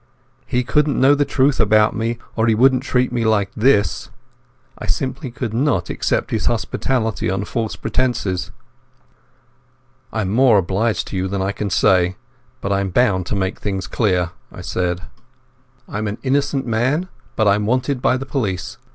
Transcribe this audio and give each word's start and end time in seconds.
He 0.47 0.63
couldn't 0.63 0.99
know 0.99 1.13
the 1.13 1.25
truth 1.25 1.59
about 1.59 1.95
me, 1.95 2.17
or 2.35 2.47
he 2.47 2.55
wouldn't 2.55 2.81
treat 2.81 3.11
me 3.11 3.23
like 3.23 3.51
this. 3.55 4.09
I 4.79 4.87
simply 4.87 5.29
could 5.29 5.53
not 5.53 5.91
accept 5.91 6.31
his 6.31 6.47
hospitality 6.47 7.29
on 7.29 7.45
false 7.45 7.75
pretences. 7.75 8.49
"I'm 10.11 10.31
more 10.31 10.57
obliged 10.57 11.05
to 11.09 11.15
you 11.17 11.27
than 11.27 11.43
I 11.43 11.51
can 11.51 11.69
say, 11.69 12.15
but 12.61 12.73
I'm 12.73 12.89
bound 12.89 13.27
to 13.27 13.35
make 13.35 13.59
things 13.59 13.85
clear," 13.85 14.31
I 14.51 14.61
said. 14.61 15.01
"I'm 15.87 16.07
an 16.07 16.17
innocent 16.23 16.65
man, 16.65 17.07
but 17.35 17.47
I'm 17.47 17.67
wanted 17.67 18.01
by 18.01 18.17
the 18.17 18.25
police. 18.25 18.79